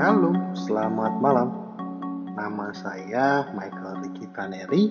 [0.00, 1.76] Halo, selamat malam.
[2.32, 4.88] Nama saya Michael Ricky Taneri.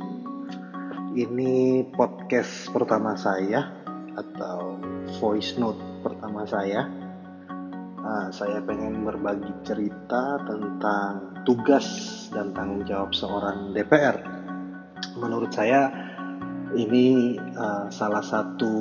[1.17, 3.73] Ini podcast pertama saya
[4.13, 4.77] atau
[5.17, 6.85] voice note pertama saya.
[7.98, 11.89] Nah, saya pengen berbagi cerita tentang tugas
[12.30, 14.13] dan tanggung jawab seorang DPR.
[15.17, 15.89] Menurut saya
[16.77, 18.77] ini uh, salah satu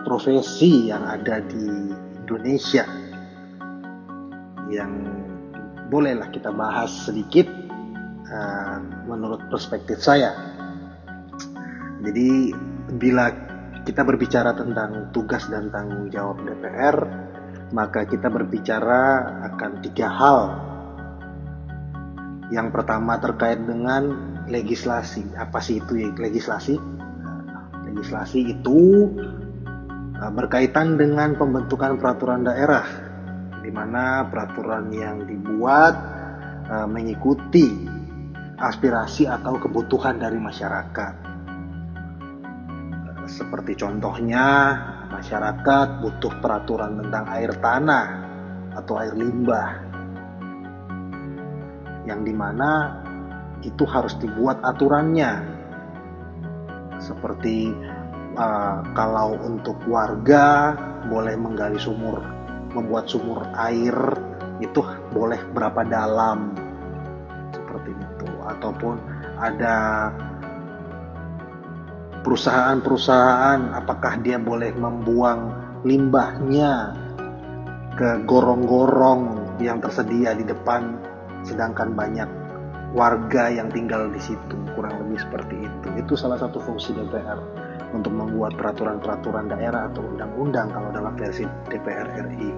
[0.00, 1.92] profesi yang ada di
[2.24, 2.88] Indonesia
[4.72, 5.16] yang
[5.86, 7.46] bolehlah kita bahas sedikit
[8.26, 10.34] uh, menurut perspektif saya.
[12.02, 12.54] Jadi
[12.98, 13.30] bila
[13.86, 16.96] kita berbicara tentang tugas dan tanggung jawab DPR,
[17.70, 19.22] maka kita berbicara
[19.54, 20.40] akan tiga hal.
[22.50, 24.14] Yang pertama terkait dengan
[24.46, 25.34] legislasi.
[25.34, 26.78] Apa sih itu ya legislasi?
[27.90, 29.10] Legislasi itu
[30.18, 33.05] uh, berkaitan dengan pembentukan peraturan daerah
[33.66, 35.94] di mana peraturan yang dibuat
[36.70, 37.66] uh, mengikuti
[38.62, 41.26] aspirasi atau kebutuhan dari masyarakat.
[43.26, 44.46] Seperti contohnya,
[45.10, 48.06] masyarakat butuh peraturan tentang air tanah
[48.78, 49.82] atau air limbah,
[52.06, 53.02] yang di mana
[53.66, 55.42] itu harus dibuat aturannya,
[57.02, 57.74] seperti
[58.38, 60.78] uh, kalau untuk warga
[61.10, 62.35] boleh menggali sumur
[62.76, 63.96] membuat sumur air
[64.60, 64.84] itu
[65.16, 66.52] boleh berapa dalam.
[67.52, 68.28] Seperti itu.
[68.44, 69.00] Ataupun
[69.40, 70.08] ada
[72.20, 75.54] perusahaan-perusahaan apakah dia boleh membuang
[75.86, 76.92] limbahnya
[77.96, 81.00] ke gorong-gorong yang tersedia di depan
[81.46, 82.28] sedangkan banyak
[82.92, 85.88] warga yang tinggal di situ kurang lebih seperti itu.
[85.96, 92.08] Itu salah satu fungsi DPR untuk membuat peraturan-peraturan daerah atau undang-undang kalau dalam versi DPR
[92.26, 92.50] RI.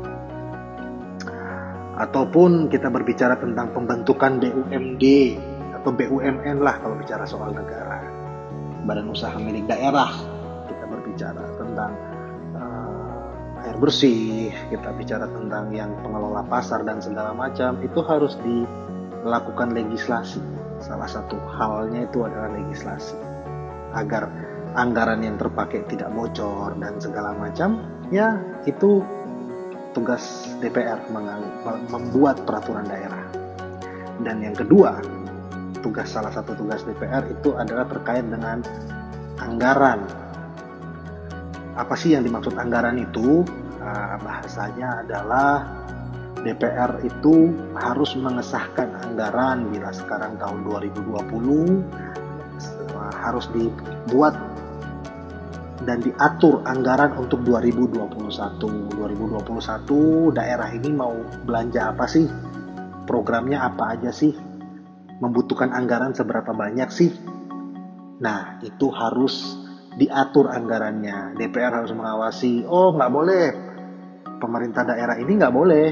[1.99, 5.05] Ataupun kita berbicara tentang pembentukan BUMD
[5.75, 8.01] atau BUMN lah kalau bicara soal negara.
[8.87, 10.09] Badan usaha milik daerah
[10.71, 11.93] kita berbicara tentang
[12.55, 19.75] uh, air bersih, kita bicara tentang yang pengelola pasar dan segala macam itu harus dilakukan
[19.75, 20.41] legislasi.
[20.79, 23.19] Salah satu halnya itu adalah legislasi
[23.99, 24.31] agar
[24.79, 27.83] anggaran yang terpakai tidak bocor dan segala macam,
[28.15, 29.03] ya itu
[29.91, 31.03] tugas DPR
[31.91, 33.27] membuat peraturan daerah.
[34.23, 35.03] Dan yang kedua,
[35.83, 38.63] tugas salah satu tugas DPR itu adalah terkait dengan
[39.43, 40.07] anggaran.
[41.75, 43.43] Apa sih yang dimaksud anggaran itu?
[43.79, 45.63] Uh, bahasanya adalah
[46.43, 51.23] DPR itu harus mengesahkan anggaran bila sekarang tahun 2020 uh,
[53.23, 54.35] harus dibuat
[55.89, 58.93] dan diatur anggaran untuk 2021.
[58.93, 61.17] 2021 daerah ini mau
[61.49, 62.29] belanja apa sih?
[63.09, 64.37] Programnya apa aja sih?
[65.25, 67.09] Membutuhkan anggaran seberapa banyak sih?
[68.21, 69.57] Nah, itu harus
[69.97, 71.41] diatur anggarannya.
[71.41, 72.69] DPR harus mengawasi.
[72.69, 73.47] Oh, nggak boleh.
[74.37, 75.87] Pemerintah daerah ini nggak boleh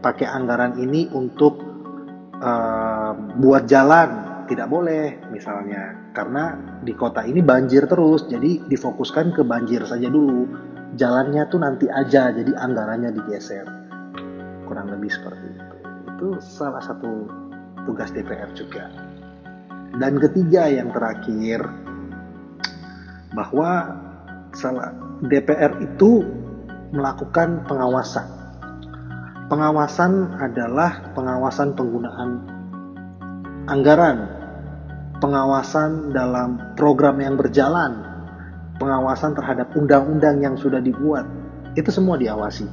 [0.00, 1.60] pakai anggaran ini untuk
[2.40, 6.10] uh, buat jalan tidak boleh misalnya.
[6.14, 10.48] Karena di kota ini banjir terus jadi difokuskan ke banjir saja dulu.
[10.96, 13.66] Jalannya tuh nanti aja jadi anggarannya digeser.
[14.64, 15.76] Kurang lebih seperti itu.
[16.16, 17.28] Itu salah satu
[17.84, 18.88] tugas DPR juga.
[20.00, 21.60] Dan ketiga yang terakhir
[23.36, 24.00] bahwa
[24.56, 24.94] salah
[25.26, 26.24] DPR itu
[26.96, 28.24] melakukan pengawasan.
[29.46, 32.55] Pengawasan adalah pengawasan penggunaan
[33.66, 34.30] anggaran
[35.18, 38.04] pengawasan dalam program yang berjalan,
[38.78, 41.26] pengawasan terhadap undang-undang yang sudah dibuat,
[41.74, 42.66] itu semua diawasi.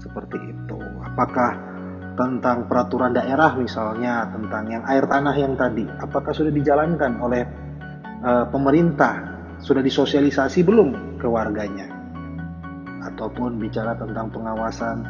[0.00, 0.78] Seperti itu.
[1.02, 1.72] Apakah
[2.16, 7.42] tentang peraturan daerah misalnya, tentang yang air tanah yang tadi, apakah sudah dijalankan oleh
[8.24, 11.88] uh, pemerintah, sudah disosialisasi belum ke warganya?
[13.02, 15.04] Ataupun bicara tentang pengawasan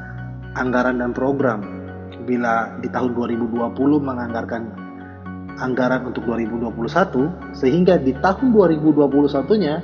[0.56, 1.81] anggaran dan program,
[2.22, 4.62] bila di tahun 2020 menganggarkan
[5.60, 9.74] anggaran untuk 2021 sehingga di tahun 2021-nya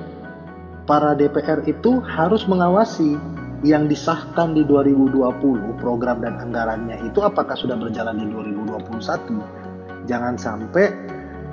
[0.89, 3.21] para DPR itu harus mengawasi
[3.67, 10.95] yang disahkan di 2020 program dan anggarannya itu apakah sudah berjalan di 2021 jangan sampai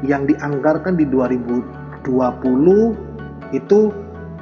[0.05, 2.05] yang dianggarkan di 2020
[3.57, 3.79] itu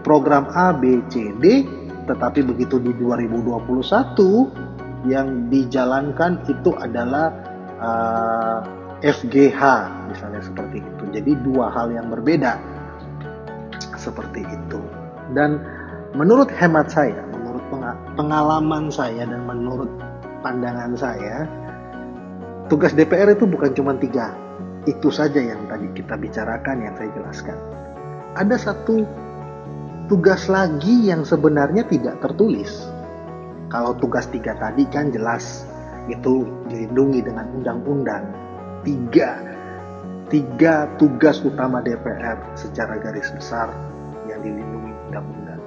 [0.04, 1.64] program A, B, C, D
[2.04, 7.32] tetapi begitu di 2021 yang dijalankan itu adalah
[7.80, 8.60] uh,
[9.04, 9.62] FGH
[10.08, 11.04] misalnya seperti itu.
[11.12, 12.56] Jadi dua hal yang berbeda
[14.00, 14.80] seperti itu.
[15.36, 15.60] Dan
[16.16, 17.64] menurut hemat saya, menurut
[18.16, 19.92] pengalaman saya dan menurut
[20.40, 21.48] pandangan saya,
[22.72, 24.32] tugas DPR itu bukan cuma tiga.
[24.84, 27.58] Itu saja yang tadi kita bicarakan, yang saya jelaskan.
[28.36, 29.04] Ada satu
[30.12, 32.93] tugas lagi yang sebenarnya tidak tertulis.
[33.74, 35.66] Kalau tugas tiga tadi kan jelas
[36.06, 38.30] itu dilindungi dengan undang-undang.
[38.86, 39.42] Tiga,
[40.30, 43.74] tiga tugas utama DPR secara garis besar
[44.30, 45.62] yang dilindungi undang-undang.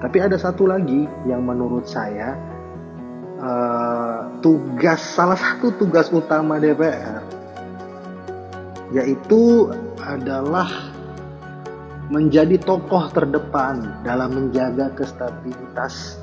[0.00, 2.32] Tapi ada satu lagi yang menurut saya
[3.36, 7.20] uh, tugas salah satu tugas utama DPR
[8.96, 9.68] yaitu
[10.00, 10.68] adalah
[12.08, 16.20] menjadi tokoh terdepan dalam menjaga kestabilitas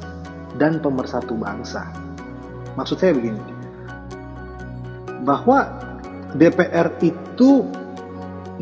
[0.57, 1.85] dan pemersatu bangsa.
[2.73, 3.41] Maksud saya begini,
[5.27, 5.67] bahwa
[6.33, 7.67] DPR itu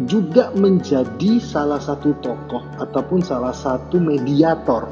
[0.05, 4.85] juga menjadi salah satu tokoh ataupun salah satu mediator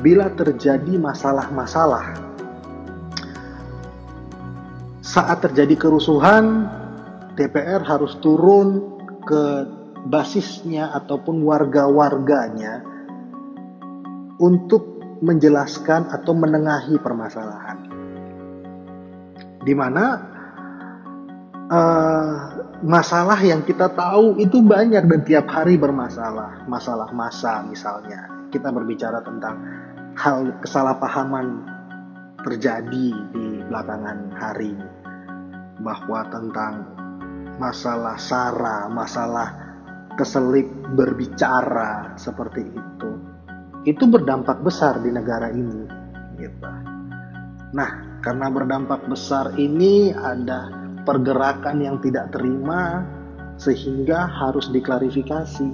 [0.00, 2.16] bila terjadi masalah-masalah.
[5.04, 6.66] Saat terjadi kerusuhan,
[7.36, 9.68] DPR harus turun ke
[10.08, 12.82] basisnya ataupun warga-warganya
[14.42, 14.91] untuk
[15.22, 17.78] menjelaskan atau menengahi permasalahan.
[19.62, 20.18] Di mana
[21.70, 22.34] uh,
[22.82, 26.66] masalah yang kita tahu itu banyak dan tiap hari bermasalah.
[26.66, 28.26] Masalah masa misalnya.
[28.50, 29.56] Kita berbicara tentang
[30.18, 31.64] hal kesalahpahaman
[32.42, 34.74] terjadi di belakangan hari
[35.80, 36.74] bahwa tentang
[37.56, 39.48] masalah sara, masalah
[40.18, 42.91] keselip berbicara seperti itu
[43.82, 45.86] itu berdampak besar di negara ini
[46.38, 46.70] gitu.
[47.72, 50.70] Nah, karena berdampak besar ini ada
[51.02, 53.02] pergerakan yang tidak terima
[53.58, 55.70] sehingga harus diklarifikasi.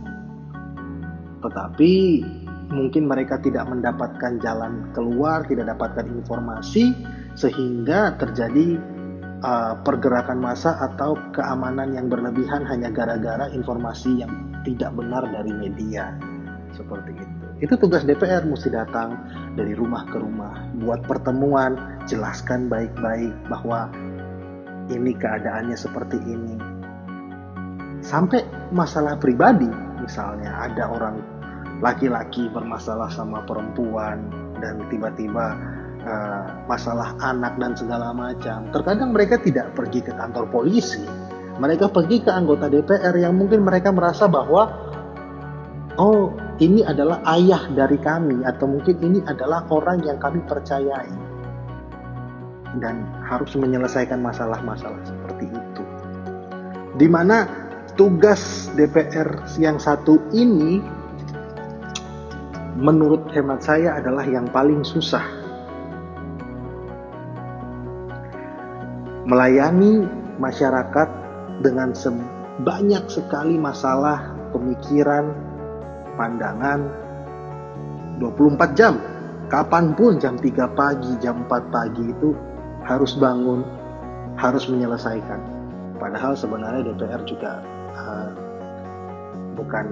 [1.38, 1.94] Tetapi
[2.72, 6.92] mungkin mereka tidak mendapatkan jalan keluar, tidak dapatkan informasi
[7.36, 8.80] sehingga terjadi
[9.44, 14.32] uh, pergerakan massa atau keamanan yang berlebihan hanya gara-gara informasi yang
[14.66, 16.37] tidak benar dari media
[16.78, 17.46] seperti itu.
[17.58, 19.18] Itu tugas DPR mesti datang
[19.58, 21.74] dari rumah ke rumah, buat pertemuan,
[22.06, 23.90] jelaskan baik-baik bahwa
[24.88, 26.56] ini keadaannya seperti ini.
[27.98, 29.66] Sampai masalah pribadi,
[29.98, 31.18] misalnya ada orang
[31.82, 34.30] laki-laki bermasalah sama perempuan
[34.62, 35.58] dan tiba-tiba
[36.06, 38.70] uh, masalah anak dan segala macam.
[38.70, 41.02] Terkadang mereka tidak pergi ke kantor polisi,
[41.58, 44.70] mereka pergi ke anggota DPR yang mungkin mereka merasa bahwa
[45.98, 51.10] oh ini adalah ayah dari kami atau mungkin ini adalah orang yang kami percayai
[52.82, 55.82] dan harus menyelesaikan masalah-masalah seperti itu.
[56.98, 57.46] Di mana
[57.94, 60.82] tugas DPR yang satu ini
[62.78, 65.22] menurut hemat saya adalah yang paling susah
[69.26, 70.06] melayani
[70.42, 71.08] masyarakat
[71.60, 75.34] dengan sebanyak sekali masalah, pemikiran,
[76.18, 76.82] pandangan
[78.18, 78.98] 24 jam.
[79.48, 82.36] Kapan pun jam 3 pagi, jam 4 pagi itu
[82.84, 83.64] harus bangun,
[84.36, 85.40] harus menyelesaikan.
[85.96, 87.64] Padahal sebenarnya DPR juga
[87.96, 88.28] uh,
[89.56, 89.86] bukan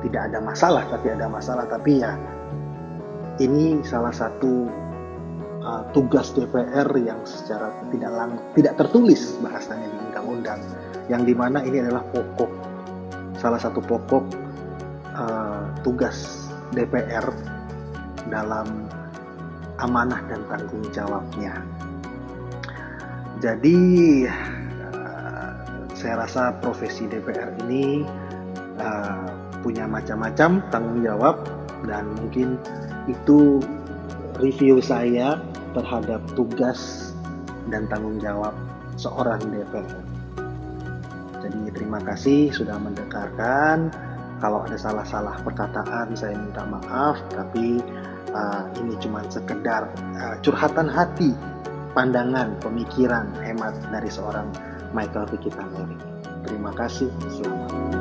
[0.00, 1.68] tidak ada masalah, tapi ada masalah.
[1.68, 2.16] Tapi ya
[3.36, 4.64] ini salah satu
[5.60, 10.60] uh, tugas DPR yang secara tidak lang tidak tertulis bahasanya di undang-undang
[11.12, 12.50] yang di mana ini adalah pokok
[13.40, 14.24] salah satu pokok
[15.14, 17.26] uh, tugas DPR
[18.28, 18.86] dalam
[19.80, 21.64] amanah dan tanggung jawabnya.
[23.40, 23.78] Jadi
[24.28, 25.50] uh,
[25.96, 28.04] saya rasa profesi DPR ini
[28.76, 29.28] uh,
[29.64, 31.40] punya macam-macam tanggung jawab
[31.88, 32.60] dan mungkin
[33.08, 33.64] itu
[34.36, 35.40] review saya
[35.72, 37.12] terhadap tugas
[37.72, 38.52] dan tanggung jawab
[39.00, 40.04] seorang DPR.
[41.40, 43.88] Jadi terima kasih sudah mendengarkan.
[44.40, 47.84] Kalau ada salah-salah perkataan saya minta maaf, tapi
[48.32, 51.36] uh, ini cuma sekedar uh, curhatan hati,
[51.92, 54.48] pandangan, pemikiran, hemat dari seorang
[54.96, 56.00] Michael Vicky Taneri.
[56.48, 57.99] Terima kasih, selamat.